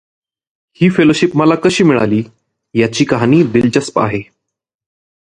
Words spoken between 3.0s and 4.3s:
कहाणी दिलचस्प आहे.